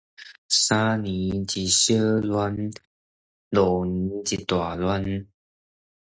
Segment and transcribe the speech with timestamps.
[0.49, 1.13] 三年
[1.53, 2.73] 一小亂，
[3.51, 5.27] 五年一大亂